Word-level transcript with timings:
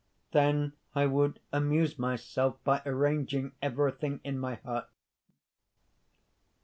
Then 0.31 0.73
I 0.95 1.05
would 1.05 1.39
amuse 1.53 1.99
myself 1.99 2.57
by 2.63 2.81
arranging 2.87 3.51
everything 3.61 4.19
in 4.23 4.39
my 4.39 4.55
hut. 4.55 4.89